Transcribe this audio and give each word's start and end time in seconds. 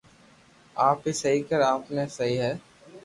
آپ 0.87 0.99
اي 1.05 1.11
سھي 1.21 1.33
ڪر 1.49 1.59
آپ 1.71 1.83
ني 1.95 2.05
سھي 2.15 2.29
بس 2.39 2.57